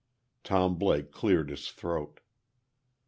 [0.43, 2.21] Tom Blake cleared his throat.